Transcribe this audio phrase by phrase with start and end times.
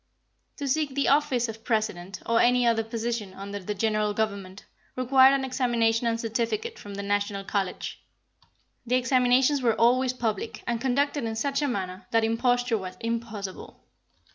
[0.57, 5.35] To seek the office of President, or any other position under the General Government, required
[5.35, 8.03] an examination and certificate from the National College.
[8.83, 13.79] The examinations were always public, and conducted in such a manner that imposture was impossible.